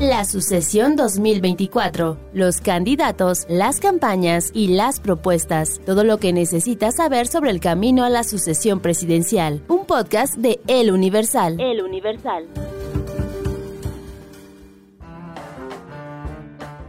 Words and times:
La 0.00 0.24
sucesión 0.24 0.94
2024, 0.94 2.18
los 2.32 2.60
candidatos, 2.60 3.46
las 3.48 3.80
campañas 3.80 4.52
y 4.54 4.68
las 4.68 5.00
propuestas, 5.00 5.80
todo 5.84 6.04
lo 6.04 6.18
que 6.18 6.32
necesitas 6.32 6.94
saber 6.94 7.26
sobre 7.26 7.50
el 7.50 7.58
camino 7.58 8.04
a 8.04 8.08
la 8.08 8.22
sucesión 8.22 8.78
presidencial. 8.78 9.60
Un 9.66 9.86
podcast 9.86 10.36
de 10.36 10.60
El 10.68 10.92
Universal. 10.92 11.60
El 11.60 11.82
Universal. 11.82 12.46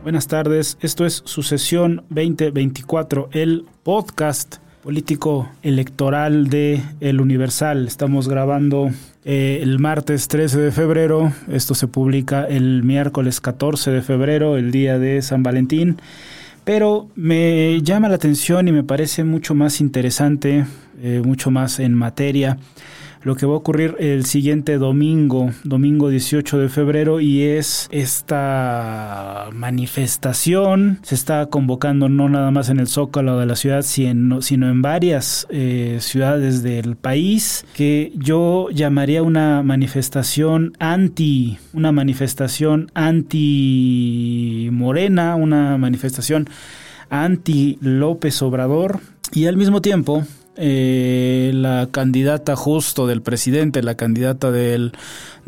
Buenas 0.04 0.28
tardes, 0.28 0.78
esto 0.80 1.04
es 1.04 1.24
Sucesión 1.26 2.06
2024, 2.10 3.30
el 3.32 3.66
podcast 3.82 4.58
político 4.84 5.50
electoral 5.62 6.50
de 6.50 6.82
El 7.00 7.22
Universal. 7.22 7.88
Estamos 7.88 8.28
grabando 8.28 8.90
eh, 9.26 9.60
el 9.62 9.80
martes 9.80 10.28
13 10.28 10.60
de 10.60 10.72
febrero, 10.72 11.34
esto 11.52 11.76
se 11.76 11.88
publica 11.88 12.46
el 12.46 12.84
miércoles 12.84 13.42
14 13.42 13.92
de 13.92 14.02
febrero, 14.02 14.58
el 14.58 14.72
día 14.72 14.98
de 14.98 15.22
San 15.22 15.44
Valentín, 15.44 15.98
pero 16.64 17.08
me 17.16 17.82
llama 17.82 18.10
la 18.10 18.16
atención 18.16 18.68
y 18.68 18.72
me 18.72 18.84
parece 18.84 19.24
mucho 19.24 19.54
más 19.56 19.82
interesante, 19.82 20.66
eh, 21.02 21.22
mucho 21.24 21.52
más 21.52 21.80
en 21.80 21.94
materia 21.94 22.58
lo 23.22 23.36
que 23.36 23.46
va 23.46 23.54
a 23.54 23.58
ocurrir 23.58 23.96
el 24.00 24.26
siguiente 24.26 24.78
domingo, 24.78 25.52
domingo 25.64 26.10
18 26.10 26.58
de 26.58 26.70
febrero, 26.70 27.20
y 27.20 27.44
es 27.44 27.88
esta 27.92 29.50
manifestación. 29.54 31.00
Se 31.02 31.16
está 31.16 31.48
convocando 31.48 32.08
no 32.10 32.30
nada 32.30 32.52
más 32.52 32.70
en 32.70 32.80
el 32.80 32.88
Zócalo 32.88 33.38
de 33.38 33.46
la 33.46 33.56
ciudad, 33.56 33.82
sino, 33.82 34.40
en 34.52 34.82
varias 34.82 35.48
eh, 35.50 35.98
ciudades 36.00 36.64
del 36.64 36.96
país, 36.96 37.66
que 37.74 38.12
yo 38.16 38.70
llamaría 38.72 39.22
una 39.24 39.64
manifestación 39.64 40.74
anti, 40.80 41.58
una 41.74 41.92
manifestación 41.92 42.90
anti 42.94 44.70
Morena, 44.72 45.36
una 45.36 45.78
manifestación 45.78 46.48
anti 47.10 47.78
López 47.82 48.42
Obrador. 48.42 49.00
Y 49.32 49.46
al 49.46 49.58
mismo 49.58 49.82
tiempo, 49.82 50.24
eh, 50.60 51.52
la 51.54 51.88
candidata 51.90 52.56
justo 52.56 53.08
del 53.08 53.22
presidente, 53.22 53.82
la 53.82 53.96
candidata 53.96 54.52
de 54.52 54.92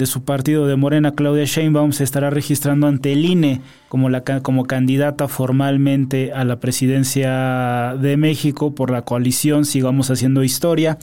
su 0.06 0.23
partido 0.23 0.67
de 0.67 0.76
Morena, 0.78 1.14
Claudia 1.14 1.44
Sheinbaum, 1.45 1.92
se 1.92 2.04
estará 2.04 2.30
registrando 2.30 2.88
ante 2.88 3.12
el 3.12 3.26
INE 3.26 3.62
como, 3.89 4.09
la, 4.09 4.23
como 4.23 4.66
candidata 4.66 5.28
formalmente 5.28 6.32
a 6.32 6.45
la 6.45 6.59
presidencia 6.59 7.95
de 8.00 8.16
México 8.17 8.73
por 8.73 8.89
la 8.89 9.02
coalición 9.02 9.66
Sigamos 9.66 10.09
Haciendo 10.09 10.44
Historia, 10.44 10.98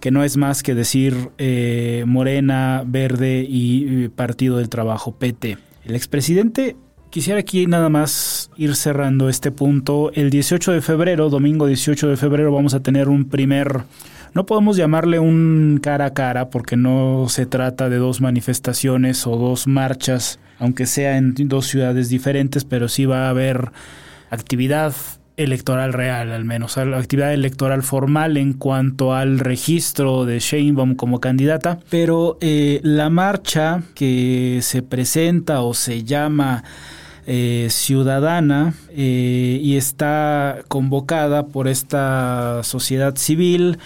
que 0.00 0.10
no 0.10 0.24
es 0.24 0.36
más 0.36 0.62
que 0.62 0.74
decir 0.74 1.30
eh, 1.38 2.04
Morena, 2.06 2.82
Verde 2.86 3.46
y 3.48 4.08
Partido 4.08 4.56
del 4.56 4.70
Trabajo, 4.70 5.12
PT. 5.12 5.58
El 5.84 5.94
expresidente 5.94 6.76
Quisiera 7.10 7.40
aquí 7.40 7.66
nada 7.66 7.88
más 7.88 8.52
ir 8.56 8.76
cerrando 8.76 9.28
este 9.28 9.50
punto. 9.50 10.12
El 10.14 10.30
18 10.30 10.70
de 10.70 10.80
febrero, 10.80 11.28
domingo 11.28 11.66
18 11.66 12.06
de 12.06 12.16
febrero, 12.16 12.52
vamos 12.52 12.72
a 12.72 12.80
tener 12.80 13.08
un 13.08 13.24
primer... 13.24 13.80
No 14.32 14.46
podemos 14.46 14.76
llamarle 14.76 15.18
un 15.18 15.80
cara 15.82 16.04
a 16.04 16.14
cara 16.14 16.50
porque 16.50 16.76
no 16.76 17.26
se 17.28 17.46
trata 17.46 17.88
de 17.88 17.96
dos 17.96 18.20
manifestaciones 18.20 19.26
o 19.26 19.36
dos 19.36 19.66
marchas, 19.66 20.38
aunque 20.60 20.86
sea 20.86 21.16
en 21.16 21.34
dos 21.48 21.66
ciudades 21.66 22.10
diferentes, 22.10 22.64
pero 22.64 22.88
sí 22.88 23.06
va 23.06 23.26
a 23.26 23.30
haber 23.30 23.72
actividad 24.30 24.94
electoral 25.36 25.92
real, 25.92 26.30
al 26.30 26.44
menos, 26.44 26.78
actividad 26.78 27.34
electoral 27.34 27.82
formal 27.82 28.36
en 28.36 28.52
cuanto 28.52 29.14
al 29.14 29.40
registro 29.40 30.26
de 30.26 30.38
Sheinbaum 30.38 30.94
como 30.94 31.18
candidata, 31.18 31.80
pero 31.88 32.38
eh, 32.40 32.78
la 32.84 33.10
marcha 33.10 33.82
que 33.94 34.60
se 34.62 34.82
presenta 34.82 35.62
o 35.62 35.74
se 35.74 36.04
llama 36.04 36.62
eh, 37.26 37.68
ciudadana 37.70 38.74
eh, 38.90 39.58
y 39.62 39.76
está 39.76 40.60
convocada 40.68 41.46
por 41.46 41.68
esta 41.68 42.62
sociedad 42.62 43.16
civil, 43.16 43.78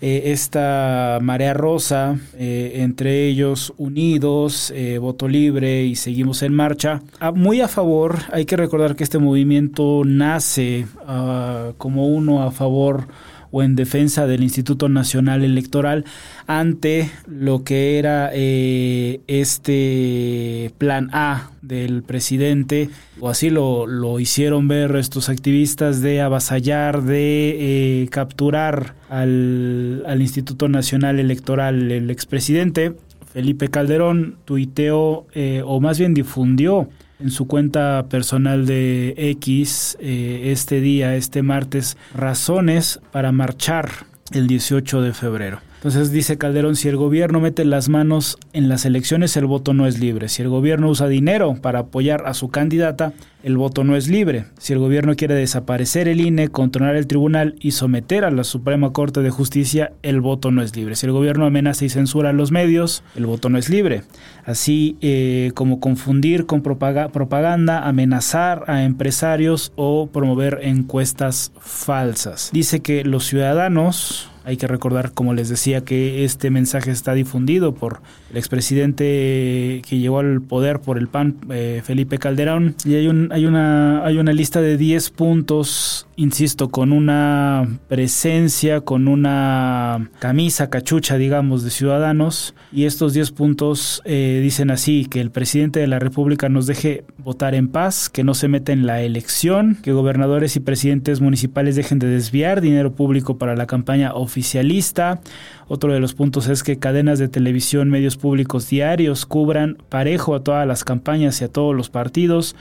eh, 0.00 0.24
esta 0.26 1.18
marea 1.20 1.54
rosa, 1.54 2.18
entre 2.38 3.26
ellos 3.26 3.72
unidos, 3.76 4.72
voto 5.00 5.26
libre 5.28 5.84
y 5.84 5.96
seguimos 5.96 6.42
en 6.42 6.54
marcha. 6.54 7.02
Ah, 7.18 7.32
muy 7.32 7.60
a 7.60 7.68
favor, 7.68 8.18
hay 8.32 8.44
que 8.44 8.56
recordar 8.56 8.94
que 8.94 9.04
este 9.04 9.18
movimiento 9.18 10.02
nace 10.04 10.86
ah, 11.06 11.72
como 11.78 12.06
uno 12.06 12.42
a 12.42 12.50
favor 12.50 13.08
o 13.50 13.62
en 13.62 13.76
defensa 13.76 14.26
del 14.26 14.42
Instituto 14.42 14.88
Nacional 14.88 15.44
Electoral 15.44 16.04
ante 16.46 17.10
lo 17.26 17.64
que 17.64 17.98
era 17.98 18.30
eh, 18.32 19.20
este 19.26 20.72
plan 20.78 21.10
A 21.12 21.50
del 21.62 22.02
presidente, 22.02 22.90
o 23.20 23.28
así 23.28 23.50
lo, 23.50 23.86
lo 23.86 24.20
hicieron 24.20 24.68
ver 24.68 24.94
estos 24.96 25.28
activistas, 25.28 26.00
de 26.00 26.20
avasallar, 26.20 27.02
de 27.02 28.02
eh, 28.02 28.08
capturar 28.08 28.94
al, 29.08 30.04
al 30.06 30.20
Instituto 30.22 30.68
Nacional 30.68 31.18
Electoral. 31.18 31.90
El 31.90 32.10
expresidente 32.10 32.94
Felipe 33.32 33.68
Calderón 33.68 34.36
tuiteó, 34.46 35.26
eh, 35.34 35.62
o 35.64 35.80
más 35.80 35.98
bien 35.98 36.14
difundió, 36.14 36.88
en 37.18 37.30
su 37.30 37.46
cuenta 37.46 38.06
personal 38.08 38.66
de 38.66 39.14
X 39.16 39.96
eh, 40.00 40.50
este 40.52 40.80
día, 40.80 41.16
este 41.16 41.42
martes, 41.42 41.96
razones 42.14 43.00
para 43.12 43.32
marchar 43.32 43.90
el 44.32 44.46
18 44.46 45.02
de 45.02 45.12
febrero. 45.14 45.60
Entonces 45.86 46.10
dice 46.10 46.36
Calderón, 46.36 46.74
si 46.74 46.88
el 46.88 46.96
gobierno 46.96 47.38
mete 47.38 47.64
las 47.64 47.88
manos 47.88 48.38
en 48.52 48.68
las 48.68 48.84
elecciones, 48.84 49.36
el 49.36 49.46
voto 49.46 49.72
no 49.72 49.86
es 49.86 50.00
libre. 50.00 50.28
Si 50.28 50.42
el 50.42 50.48
gobierno 50.48 50.88
usa 50.88 51.06
dinero 51.06 51.54
para 51.62 51.78
apoyar 51.78 52.24
a 52.26 52.34
su 52.34 52.48
candidata, 52.48 53.12
el 53.44 53.56
voto 53.56 53.84
no 53.84 53.94
es 53.94 54.08
libre. 54.08 54.46
Si 54.58 54.72
el 54.72 54.80
gobierno 54.80 55.14
quiere 55.14 55.36
desaparecer 55.36 56.08
el 56.08 56.20
INE, 56.20 56.48
controlar 56.48 56.96
el 56.96 57.06
tribunal 57.06 57.54
y 57.60 57.70
someter 57.70 58.24
a 58.24 58.32
la 58.32 58.42
Suprema 58.42 58.92
Corte 58.92 59.20
de 59.20 59.30
Justicia, 59.30 59.92
el 60.02 60.20
voto 60.20 60.50
no 60.50 60.60
es 60.60 60.74
libre. 60.74 60.96
Si 60.96 61.06
el 61.06 61.12
gobierno 61.12 61.46
amenaza 61.46 61.84
y 61.84 61.88
censura 61.88 62.30
a 62.30 62.32
los 62.32 62.50
medios, 62.50 63.04
el 63.14 63.26
voto 63.26 63.48
no 63.48 63.56
es 63.56 63.68
libre. 63.68 64.02
Así 64.44 64.96
eh, 65.02 65.52
como 65.54 65.78
confundir 65.78 66.46
con 66.46 66.62
propaganda, 66.62 67.86
amenazar 67.86 68.64
a 68.66 68.82
empresarios 68.82 69.72
o 69.76 70.08
promover 70.08 70.58
encuestas 70.62 71.52
falsas. 71.60 72.50
Dice 72.52 72.80
que 72.80 73.04
los 73.04 73.24
ciudadanos 73.24 74.30
hay 74.46 74.56
que 74.56 74.68
recordar, 74.68 75.10
como 75.12 75.34
les 75.34 75.48
decía, 75.48 75.80
que 75.80 76.24
este 76.24 76.50
mensaje 76.50 76.92
está 76.92 77.14
difundido 77.14 77.74
por 77.74 78.00
el 78.30 78.36
expresidente 78.36 79.82
que 79.86 79.98
llegó 79.98 80.20
al 80.20 80.40
poder 80.40 80.78
por 80.78 80.98
el 80.98 81.08
PAN, 81.08 81.36
eh, 81.50 81.82
Felipe 81.84 82.18
Calderón, 82.18 82.76
y 82.84 82.94
hay, 82.94 83.08
un, 83.08 83.32
hay, 83.32 83.44
una, 83.44 84.32
lista 84.32 84.60
de 84.60 84.76
10 84.76 85.10
puntos, 85.10 86.06
insisto, 86.14 86.68
con 86.68 86.92
una 86.92 87.80
presencia, 87.88 88.82
con 88.82 89.08
una 89.08 90.10
camisa, 90.20 90.70
cachucha, 90.70 91.16
digamos, 91.16 91.64
de 91.64 91.70
ciudadanos, 91.70 92.54
y 92.70 92.84
estos 92.84 93.14
10 93.14 93.32
puntos 93.32 94.00
eh, 94.04 94.38
dicen 94.40 94.70
así, 94.70 95.06
que 95.06 95.20
el 95.20 95.32
presidente 95.32 95.80
de 95.80 95.88
la 95.88 95.98
República 95.98 96.48
nos 96.48 96.68
deje 96.68 97.02
votar 97.18 97.56
en 97.56 97.66
paz, 97.66 98.08
que 98.08 98.22
no 98.22 98.34
se 98.34 98.46
meta 98.46 98.72
en 98.72 98.86
la 98.86 99.02
elección, 99.02 99.76
que 99.82 99.90
gobernadores 99.90 100.54
y 100.54 100.60
presidentes 100.60 101.20
municipales 101.20 101.74
dejen 101.74 101.98
de 101.98 102.06
desviar 102.06 102.60
dinero 102.60 102.94
público 102.94 103.38
para 103.38 103.56
la 103.56 103.66
campaña 103.66 104.14
oficial 104.14 104.35
oficialista. 104.36 105.20
Otro 105.66 105.94
de 105.94 106.00
los 106.00 106.12
puntos 106.12 106.46
es 106.48 106.62
que 106.62 106.78
cadenas 106.78 107.18
de 107.18 107.28
televisión, 107.28 107.88
medios 107.88 108.18
públicos 108.18 108.68
diarios 108.68 109.24
cubran 109.24 109.78
parejo 109.88 110.34
a 110.34 110.44
todas 110.44 110.66
las 110.66 110.84
campañas 110.84 111.40
y 111.40 111.44
a 111.44 111.48
todos 111.48 111.74
los 111.74 111.88
partidos 111.88 112.54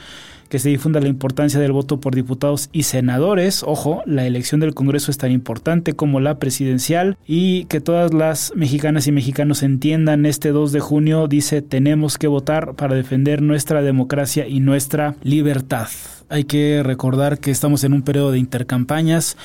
que 0.48 0.60
se 0.60 0.70
difunda 0.70 1.02
la 1.02 1.10
importancia 1.10 1.60
del 1.60 1.74
voto 1.74 2.00
por 2.00 2.16
diputados 2.16 2.70
y 2.72 2.84
senadores. 2.84 3.62
Ojo, 3.64 4.04
la 4.06 4.26
elección 4.26 4.62
del 4.62 4.74
Congreso 4.74 5.12
es 5.12 5.18
tan 5.18 5.32
importante 5.32 5.94
como 5.94 6.22
la 6.22 6.40
presidencial 6.40 7.18
y 7.28 7.66
que 7.66 7.82
todas 7.82 8.14
las 8.14 8.54
mexicanas 8.56 9.08
y 9.08 9.12
mexicanos 9.12 9.64
entiendan 9.64 10.26
este 10.26 10.50
2 10.50 10.72
de 10.72 10.80
junio, 10.80 11.28
dice, 11.28 11.62
tenemos 11.62 12.18
que 12.18 12.28
votar 12.28 12.76
para 12.76 12.96
defender 12.96 13.42
nuestra 13.42 13.82
democracia 13.82 14.48
y 14.48 14.62
nuestra 14.62 15.16
libertad. 15.24 15.88
Hay 16.30 16.46
que 16.46 16.82
recordar 16.84 17.40
que 17.40 17.52
estamos 17.52 17.84
en 17.84 17.94
un 17.94 18.04
periodo 18.04 18.32
de 18.32 18.40
intercampañas 18.40 19.36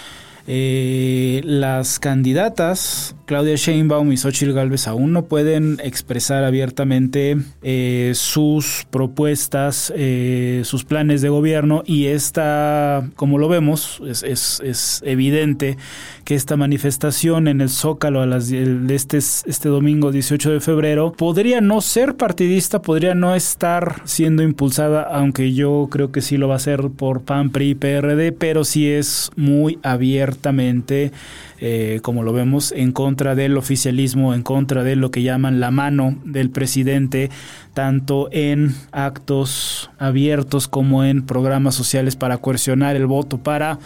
Eh, 0.52 1.42
las 1.44 2.00
candidatas 2.00 3.14
Claudia 3.30 3.54
Sheinbaum 3.54 4.10
y 4.10 4.16
Xochitl 4.16 4.52
Galvez 4.52 4.88
aún 4.88 5.12
no 5.12 5.26
pueden 5.26 5.78
expresar 5.84 6.42
abiertamente 6.42 7.36
eh, 7.62 8.10
sus 8.16 8.88
propuestas, 8.90 9.92
eh, 9.94 10.62
sus 10.64 10.84
planes 10.84 11.22
de 11.22 11.28
gobierno 11.28 11.84
y 11.86 12.06
esta, 12.06 13.08
como 13.14 13.38
lo 13.38 13.48
vemos, 13.48 14.02
es, 14.04 15.00
evidente 15.04 15.76
que 16.24 16.34
esta 16.34 16.56
manifestación 16.56 17.46
en 17.46 17.60
el 17.60 17.68
Zócalo 17.68 18.20
a 18.22 18.36
este, 18.36 19.18
este 19.18 19.68
domingo 19.68 20.10
18 20.10 20.50
de 20.50 20.60
febrero 20.60 21.12
podría 21.12 21.60
no 21.60 21.82
ser 21.82 22.16
partidista, 22.16 22.82
podría 22.82 23.14
no 23.14 23.36
estar 23.36 24.02
siendo 24.06 24.42
impulsada, 24.42 25.02
aunque 25.02 25.54
yo 25.54 25.86
creo 25.88 26.10
que 26.10 26.20
sí 26.20 26.36
lo 26.36 26.48
va 26.48 26.56
a 26.56 26.58
ser 26.58 26.90
por 26.90 27.20
PAN, 27.20 27.50
PRI 27.50 27.76
PRD, 27.76 28.32
pero 28.32 28.64
sí 28.64 28.90
es 28.90 29.30
muy 29.36 29.78
eh, 31.60 32.00
como 32.02 32.22
lo 32.22 32.32
vemos, 32.32 32.72
en 32.72 32.92
contra 32.92 33.34
del 33.34 33.56
oficialismo, 33.56 34.34
en 34.34 34.42
contra 34.42 34.82
de 34.82 34.96
lo 34.96 35.10
que 35.10 35.22
llaman 35.22 35.60
la 35.60 35.70
mano 35.70 36.16
del 36.24 36.50
presidente, 36.50 37.30
tanto 37.74 38.28
en 38.32 38.74
actos 38.92 39.90
abiertos 39.98 40.68
como 40.68 41.04
en 41.04 41.24
programas 41.24 41.74
sociales 41.74 42.16
para 42.16 42.38
coercionar 42.38 42.96
el 42.96 43.06
voto, 43.06 43.38
para 43.38 43.78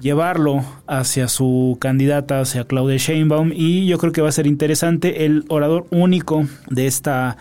llevarlo 0.00 0.64
hacia 0.86 1.28
su 1.28 1.78
candidata, 1.80 2.40
hacia 2.40 2.64
Claudia 2.64 2.96
Sheinbaum, 2.96 3.52
y 3.54 3.86
yo 3.86 3.98
creo 3.98 4.12
que 4.12 4.22
va 4.22 4.28
a 4.28 4.32
ser 4.32 4.46
interesante 4.46 5.24
el 5.24 5.44
orador 5.48 5.86
único 5.90 6.46
de 6.68 6.86
esta 6.86 7.36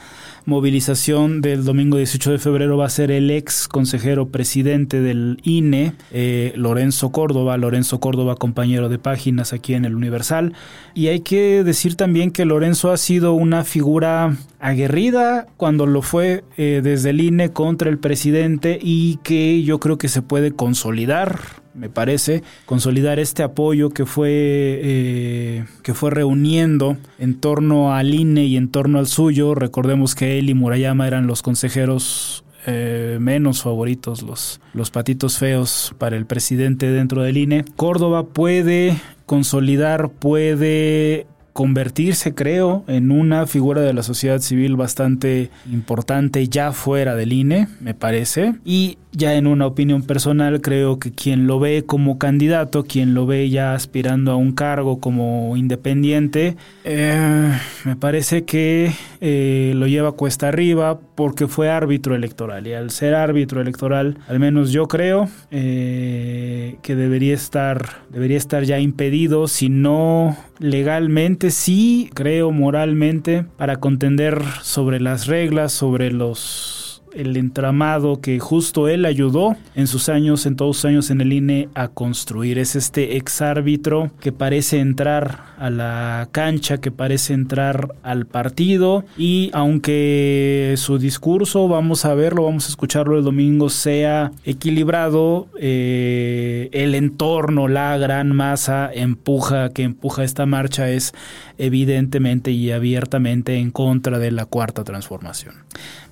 movilización 0.46 1.42
del 1.42 1.66
domingo 1.66 1.98
18 1.98 2.32
de 2.32 2.40
febrero 2.40 2.78
va 2.78 2.86
a 2.86 2.90
ser 2.90 3.12
el 3.12 3.32
ex 3.32 3.68
consejero 3.68 4.30
presidente 4.30 5.02
del 5.02 5.40
INE, 5.44 5.94
eh, 6.12 6.54
Lorenzo 6.56 7.12
Córdoba. 7.12 7.58
Lorenzo 7.58 8.00
Córdoba, 8.00 8.36
compañero 8.36 8.90
de 8.90 9.00
páginas 9.00 9.54
aquí 9.54 9.74
en 9.74 9.86
el 9.86 9.96
Universal. 9.96 10.54
Y 10.94 11.08
hay 11.08 11.22
que 11.22 11.64
decir 11.64 11.96
también 11.96 12.32
que 12.32 12.46
Lorenzo 12.46 12.92
ha 12.92 12.98
sido 12.98 13.34
una 13.34 13.64
figura 13.64 14.38
aguerrida 14.60 15.48
cuando 15.58 15.86
lo 15.86 16.02
fue 16.02 16.44
eh, 16.58 16.82
desde 16.84 17.10
el 17.10 17.22
INE 17.22 17.50
contra 17.50 17.90
el 17.90 17.98
presidente 17.98 18.80
y 18.82 19.18
que 19.24 19.64
yo 19.64 19.80
creo 19.80 19.98
que 19.98 20.08
se 20.08 20.22
puede 20.22 20.52
consolidar 20.52 21.65
me 21.76 21.90
parece, 21.90 22.44
consolidar 22.66 23.20
este 23.20 23.44
apoyo 23.44 23.90
que 23.90 24.06
fue, 24.06 24.30
eh, 24.32 25.66
que 25.84 25.94
fue 25.94 26.10
reuniendo 26.10 26.98
en 27.20 27.40
torno 27.40 27.94
al 27.94 28.14
INE 28.14 28.46
y 28.46 28.58
en 28.58 28.70
torno 28.70 29.00
al 29.00 29.08
suyo. 29.08 29.56
Recordemos 29.56 30.16
que 30.16 30.40
él 30.40 30.50
y 30.50 30.54
Murayama 30.54 31.08
eran 31.08 31.28
los 31.28 31.42
consejeros 31.42 32.44
eh, 32.66 33.18
menos 33.20 33.62
favoritos, 33.62 34.24
los, 34.24 34.60
los 34.74 34.90
patitos 34.90 35.38
feos 35.38 35.94
para 35.98 36.16
el 36.16 36.26
presidente 36.26 36.90
dentro 36.90 37.22
del 37.22 37.38
INE. 37.38 37.66
Córdoba 37.76 38.28
puede 38.28 38.98
consolidar, 39.26 40.10
puede 40.12 41.28
convertirse, 41.56 42.36
creo, 42.36 42.84
en 42.86 43.12
una 43.12 43.48
figura 43.48 43.80
de 43.80 43.94
la 43.94 44.04
sociedad 44.04 44.40
civil 44.40 44.76
bastante 44.76 45.52
importante 45.72 46.50
ya 46.50 46.74
fuera 46.74 47.16
del 47.16 47.32
INE, 47.32 47.70
me 47.80 47.94
parece. 47.94 48.56
Y 48.66 48.98
ya 49.14 49.36
en 49.36 49.48
una 49.48 49.66
opinión 49.66 50.02
personal, 50.02 50.60
creo 50.60 51.00
que 51.00 51.14
quien 51.14 51.48
lo 51.48 51.62
ve 51.62 51.86
como 51.86 52.18
candidato, 52.18 52.84
quien 52.84 53.14
lo 53.14 53.26
ve 53.26 53.50
ya 53.50 53.74
aspirando 53.74 54.34
a 54.34 54.36
un 54.36 54.52
cargo 54.52 55.00
como 55.00 55.56
independiente, 55.56 56.58
eh, 56.84 57.58
me 57.86 57.96
parece 57.96 58.44
que 58.44 58.92
eh, 59.22 59.72
lo 59.78 59.88
lleva 59.88 60.12
cuesta 60.12 60.50
arriba 60.50 61.00
porque 61.16 61.48
fue 61.48 61.70
árbitro 61.70 62.16
electoral. 62.16 62.68
Y 62.68 62.74
al 62.74 62.92
ser 62.92 63.16
árbitro 63.16 63.62
electoral, 63.62 64.18
al 64.28 64.42
menos 64.42 64.74
yo 64.74 64.90
creo 64.90 65.30
eh, 65.52 66.76
que 66.82 66.96
debería 66.96 67.34
estar, 67.34 68.04
debería 68.10 68.38
estar 68.38 68.64
ya 68.64 68.78
impedido, 68.78 69.48
si 69.48 69.70
no 69.70 70.36
legalmente, 70.60 71.52
sí 71.52 72.10
creo 72.14 72.52
moralmente, 72.52 73.46
para 73.58 73.78
contender 73.78 74.42
sobre 74.62 75.00
las 75.00 75.28
reglas, 75.28 75.72
sobre 75.72 76.12
los 76.12 76.86
el 77.16 77.38
entramado 77.38 78.20
que 78.20 78.40
justo 78.40 78.88
él 78.88 79.06
ayudó 79.06 79.56
en 79.74 79.88
sus 79.88 80.10
años, 80.10 80.46
en 80.46 80.56
todos 80.56 80.78
sus 80.78 80.86
años 80.86 81.10
en 81.10 81.22
el 81.22 81.34
INE 81.34 81.70
a 81.74 81.88
construir. 81.88 82.60
Es 82.60 82.76
este 82.76 83.16
exárbitro 83.18 84.12
que 84.20 84.32
parece 84.32 84.80
entrar 84.80 85.56
a 85.58 85.70
la 85.70 86.28
cancha, 86.32 86.80
que 86.80 86.92
parece 86.92 87.34
entrar 87.34 87.96
al 88.04 88.26
partido 88.26 89.06
y 89.18 89.50
aunque 89.54 90.76
su 90.78 90.98
discurso, 90.98 91.68
vamos 91.68 92.06
a 92.06 92.14
verlo, 92.14 92.44
vamos 92.44 92.66
a 92.66 92.70
escucharlo 92.70 93.18
el 93.18 93.24
domingo, 93.24 93.70
sea 93.70 94.32
equilibrado, 94.44 95.48
eh, 95.60 96.65
el 96.72 96.96
entorno, 96.96 97.68
la 97.68 97.98
gran 97.98 98.36
masa 98.36 98.90
empuja, 98.94 99.70
que 99.70 99.84
empuja 99.84 100.24
esta 100.24 100.46
marcha 100.46 100.90
es 100.90 101.14
evidentemente 101.58 102.52
y 102.52 102.72
abiertamente 102.72 103.58
en 103.58 103.72
contra 103.72 104.20
de 104.20 104.32
la 104.32 104.46
cuarta 104.46 104.84
transformación. 104.84 105.56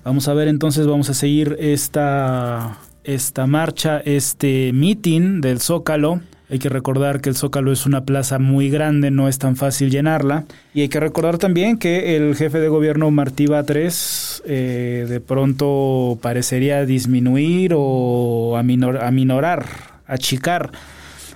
Vamos 0.04 0.28
a 0.28 0.34
ver 0.34 0.48
entonces, 0.48 0.86
vamos 0.86 1.10
a 1.10 1.14
seguir 1.14 1.56
esta, 1.60 2.78
esta 3.04 3.46
marcha, 3.46 4.00
este 4.04 4.72
meeting 4.72 5.40
del 5.40 5.60
Zócalo. 5.60 6.20
Hay 6.50 6.58
que 6.58 6.68
recordar 6.68 7.22
que 7.22 7.30
el 7.30 7.36
Zócalo 7.36 7.72
es 7.72 7.86
una 7.86 8.04
plaza 8.04 8.38
muy 8.38 8.68
grande, 8.68 9.10
no 9.10 9.28
es 9.28 9.38
tan 9.38 9.56
fácil 9.56 9.90
llenarla. 9.90 10.44
Y 10.74 10.82
hay 10.82 10.88
que 10.88 11.00
recordar 11.00 11.38
también 11.38 11.78
que 11.78 12.16
el 12.16 12.36
jefe 12.36 12.60
de 12.60 12.68
gobierno 12.68 13.10
Martí 13.10 13.46
Batres 13.46 14.42
eh, 14.46 15.06
de 15.08 15.20
pronto 15.20 16.18
parecería 16.20 16.84
disminuir 16.84 17.72
o 17.74 18.58
aminorar, 18.58 19.93
achicar 20.06 20.72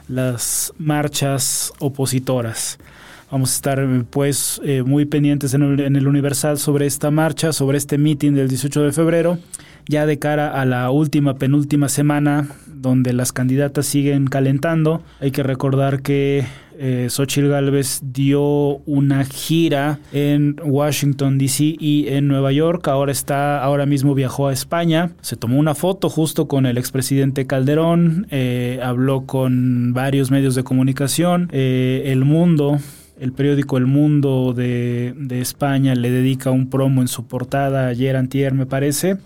las 0.08 0.72
marchas 0.78 1.72
opositoras. 1.78 2.78
Vamos 3.30 3.52
a 3.52 3.54
estar 3.56 4.04
pues 4.10 4.60
eh, 4.64 4.82
muy 4.82 5.04
pendientes 5.04 5.52
en 5.52 5.62
el, 5.62 6.08
Universal 6.08 6.58
sobre 6.58 6.86
esta 6.86 7.10
marcha, 7.10 7.52
sobre 7.52 7.76
este 7.76 7.98
meeting 7.98 8.32
del 8.32 8.48
18 8.48 8.82
de 8.82 8.92
febrero, 8.92 9.38
ya 9.88 10.06
de 10.06 10.19
cara 10.19 10.61
a 10.61 10.64
la 10.64 10.90
última, 10.90 11.35
penúltima 11.35 11.88
semana 11.88 12.49
donde 12.67 13.12
las 13.12 13.32
candidatas 13.32 13.87
siguen 13.87 14.26
calentando. 14.26 15.02
Hay 15.20 15.31
que 15.31 15.43
recordar 15.43 16.02
que 16.02 16.44
eh, 16.79 17.08
Xochitl 17.11 17.49
Galvez 17.49 18.00
dio 18.05 18.76
una 18.87 19.25
gira 19.25 19.99
en 20.12 20.56
Washington 20.62 21.38
DC 21.38 21.76
y 21.79 22.06
en 22.08 22.29
Nueva 22.29 22.52
York. 22.52 22.87
Ahora 22.87 23.11
está, 23.11 23.62
ahora 23.62 23.85
mismo 23.85 24.14
viajó 24.14 24.49
a 24.49 24.52
España. 24.52 25.11
Se 25.20 25.37
tomó 25.37 25.58
una 25.58 25.75
foto 25.75 26.08
justo 26.08 26.46
con 26.46 26.67
el 26.67 26.79
expresidente 26.79 27.46
Calderón. 27.46 28.29
Eh, 28.31 28.79
habló 28.82 29.26
con 29.26 29.93
varios 29.93 30.31
medios 30.31 30.55
de 30.55 30.62
comunicación. 30.62 31.49
Eh, 31.52 32.05
el 32.06 32.25
Mundo 32.25 32.79
el 33.20 33.32
periódico 33.32 33.79
El 33.79 33.87
Mundo 33.87 34.55
de, 34.55 35.12
España 35.40 35.96
le 35.96 36.08
dedica 36.08 36.52
un 36.52 36.70
promo 36.70 37.00
en 37.02 37.08
su 37.08 37.26
portada 37.26 37.88
ayer 37.88 38.14
antier 38.14 38.54
me 38.54 38.64
parece 38.64 39.16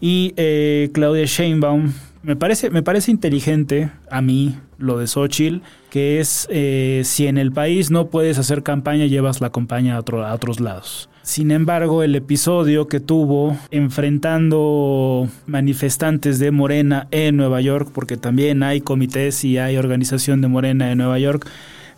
y 0.00 0.34
eh, 0.36 0.90
Claudia 0.92 1.24
Sheinbaum 1.24 1.92
me 2.22 2.36
parece 2.36 2.70
me 2.70 2.82
parece 2.82 3.10
inteligente 3.10 3.90
a 4.10 4.20
mí 4.20 4.56
lo 4.78 4.98
de 4.98 5.06
Xochitl 5.06 5.62
que 5.90 6.20
es 6.20 6.46
eh, 6.50 7.02
si 7.04 7.26
en 7.26 7.38
el 7.38 7.52
país 7.52 7.90
no 7.90 8.08
puedes 8.08 8.38
hacer 8.38 8.62
campaña 8.62 9.06
llevas 9.06 9.40
la 9.40 9.50
campaña 9.50 9.94
a, 9.94 9.98
a 9.98 10.34
otros 10.34 10.60
lados. 10.60 11.08
Sin 11.22 11.50
embargo, 11.50 12.04
el 12.04 12.14
episodio 12.14 12.86
que 12.86 13.00
tuvo 13.00 13.56
enfrentando 13.72 15.28
manifestantes 15.46 16.38
de 16.38 16.52
Morena 16.52 17.08
en 17.10 17.36
Nueva 17.36 17.60
York, 17.60 17.88
porque 17.92 18.16
también 18.16 18.62
hay 18.62 18.80
comités 18.80 19.42
y 19.44 19.58
hay 19.58 19.76
organización 19.76 20.40
de 20.40 20.46
Morena 20.46 20.92
en 20.92 20.98
Nueva 20.98 21.18
York, 21.18 21.48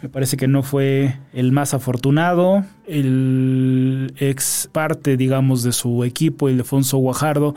me 0.02 0.08
parece 0.08 0.36
que 0.36 0.46
no 0.46 0.62
fue 0.62 1.18
el 1.32 1.52
más 1.52 1.74
afortunado. 1.74 2.64
El 2.86 4.14
ex 4.18 4.68
parte, 4.70 5.16
digamos, 5.16 5.62
de 5.62 5.72
su 5.72 6.04
equipo, 6.04 6.48
Ildefonso 6.48 6.98
Guajardo, 6.98 7.54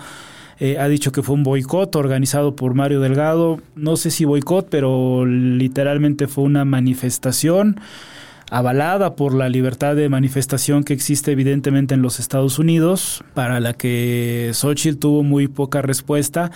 eh, 0.60 0.78
ha 0.80 0.88
dicho 0.88 1.12
que 1.12 1.24
fue 1.24 1.36
un 1.36 1.44
boicot 1.44 1.96
organizado 1.96 2.56
por 2.56 2.74
Mario 2.74 3.00
Delgado. 3.00 3.60
No 3.76 3.96
sé 3.96 4.12
si 4.12 4.26
boicot, 4.26 4.70
pero 4.70 5.26
literalmente 5.26 6.28
fue 6.28 6.44
una 6.44 6.66
manifestación 6.66 7.80
avalada 8.52 9.16
por 9.16 9.34
la 9.34 9.48
libertad 9.48 9.96
de 9.96 10.10
manifestación 10.10 10.84
que 10.84 10.94
existe 10.94 11.32
evidentemente 11.32 11.94
en 11.94 12.02
los 12.02 12.20
Estados 12.20 12.60
Unidos, 12.60 13.24
para 13.34 13.62
la 13.62 13.74
que 13.74 14.52
Xochitl 14.54 15.00
tuvo 15.00 15.24
muy 15.24 15.48
poca 15.48 15.82
respuesta. 15.82 16.52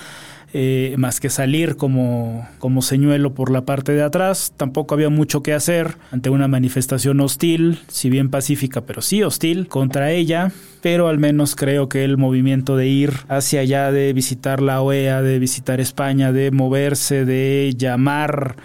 Eh, 0.57 0.95
más 0.97 1.19
que 1.19 1.29
salir 1.29 1.75
como, 1.75 2.47
como 2.59 2.81
señuelo 2.81 3.33
por 3.33 3.51
la 3.51 3.65
parte 3.65 3.91
de 3.91 4.01
atrás. 4.01 4.53
Tampoco 4.55 4.95
había 4.95 5.09
mucho 5.09 5.43
que 5.43 5.51
hacer 5.51 5.97
ante 6.11 6.29
una 6.29 6.47
manifestación 6.47 7.19
hostil, 7.19 7.79
si 7.89 8.09
bien 8.09 8.29
pacífica, 8.29 8.79
pero 8.79 9.01
sí 9.01 9.21
hostil 9.21 9.67
contra 9.67 10.11
ella. 10.11 10.53
Pero 10.81 11.09
al 11.09 11.17
menos 11.17 11.57
creo 11.57 11.89
que 11.89 12.05
el 12.05 12.15
movimiento 12.15 12.77
de 12.77 12.87
ir 12.87 13.11
hacia 13.27 13.59
allá, 13.59 13.91
de 13.91 14.13
visitar 14.13 14.61
la 14.61 14.81
OEA, 14.81 15.21
de 15.21 15.39
visitar 15.39 15.81
España, 15.81 16.31
de 16.31 16.51
moverse, 16.51 17.25
de 17.25 17.73
llamar 17.77 18.55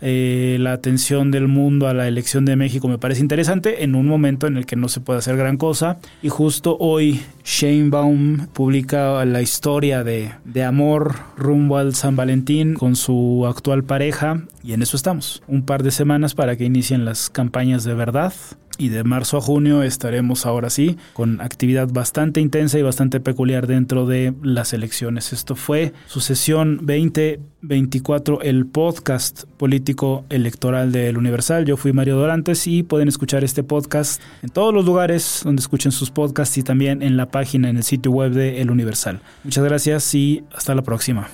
eh, 0.00 0.56
la 0.58 0.72
atención 0.72 1.30
del 1.30 1.46
mundo 1.46 1.86
a 1.86 1.94
la 1.94 2.06
elección 2.06 2.44
de 2.44 2.54
México 2.54 2.86
me 2.86 2.98
parece 2.98 3.20
interesante 3.20 3.82
en 3.82 3.96
un 3.96 4.06
momento 4.06 4.46
en 4.46 4.56
el 4.56 4.64
que 4.64 4.76
no 4.76 4.88
se 4.88 5.00
puede 5.00 5.18
hacer 5.18 5.36
gran 5.36 5.56
cosa 5.56 5.98
y 6.22 6.28
justo 6.28 6.76
hoy 6.78 7.20
Sheinbaum 7.48 8.48
publica 8.48 9.24
la 9.24 9.40
historia 9.40 10.04
de, 10.04 10.34
de 10.44 10.64
amor 10.64 11.14
rumbo 11.34 11.78
al 11.78 11.94
San 11.94 12.14
Valentín 12.14 12.74
con 12.74 12.94
su 12.94 13.46
actual 13.48 13.84
pareja 13.84 14.42
y 14.62 14.74
en 14.74 14.82
eso 14.82 14.98
estamos. 14.98 15.42
Un 15.48 15.64
par 15.64 15.82
de 15.82 15.90
semanas 15.90 16.34
para 16.34 16.56
que 16.56 16.66
inicien 16.66 17.06
las 17.06 17.30
campañas 17.30 17.84
de 17.84 17.94
verdad 17.94 18.34
y 18.78 18.88
de 18.88 19.04
marzo 19.04 19.36
a 19.36 19.40
junio 19.40 19.82
estaremos 19.82 20.46
ahora 20.46 20.70
sí 20.70 20.96
con 21.12 21.40
actividad 21.40 21.88
bastante 21.88 22.40
intensa 22.40 22.78
y 22.78 22.82
bastante 22.82 23.20
peculiar 23.20 23.66
dentro 23.66 24.06
de 24.06 24.32
las 24.40 24.72
elecciones. 24.72 25.32
Esto 25.32 25.56
fue 25.56 25.92
su 26.06 26.20
sesión 26.20 26.78
2024, 26.78 28.40
el 28.42 28.66
podcast 28.66 29.44
político 29.56 30.24
electoral 30.30 30.92
del 30.92 31.18
Universal. 31.18 31.66
Yo 31.66 31.76
fui 31.76 31.92
Mario 31.92 32.16
Dorantes 32.16 32.66
y 32.68 32.84
pueden 32.84 33.08
escuchar 33.08 33.42
este 33.42 33.64
podcast 33.64 34.22
en 34.42 34.50
todos 34.50 34.72
los 34.72 34.84
lugares 34.84 35.42
donde 35.44 35.60
escuchen 35.60 35.90
sus 35.90 36.10
podcasts 36.10 36.56
y 36.56 36.62
también 36.62 37.02
en 37.02 37.16
la 37.16 37.30
página, 37.38 37.68
en 37.70 37.76
el 37.76 37.84
sitio 37.84 38.10
web 38.10 38.32
de 38.32 38.60
El 38.60 38.70
Universal. 38.70 39.20
Muchas 39.44 39.62
gracias 39.62 40.14
y 40.14 40.42
hasta 40.52 40.74
la 40.74 40.82
próxima. 40.82 41.28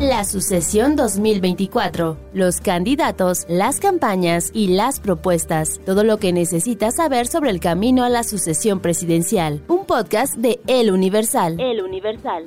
La 0.00 0.24
sucesión 0.24 0.94
2024, 0.94 2.16
los 2.32 2.60
candidatos, 2.60 3.44
las 3.48 3.80
campañas 3.80 4.50
y 4.54 4.68
las 4.68 5.00
propuestas, 5.00 5.80
todo 5.84 6.04
lo 6.04 6.18
que 6.18 6.32
necesitas 6.32 6.96
saber 6.96 7.26
sobre 7.26 7.50
el 7.50 7.58
camino 7.58 8.04
a 8.04 8.08
la 8.08 8.22
sucesión 8.22 8.80
presidencial. 8.80 9.60
Un 9.68 9.84
podcast 9.86 10.36
de 10.36 10.60
El 10.66 10.92
Universal. 10.92 11.58
El 11.60 11.82
Universal. 11.82 12.46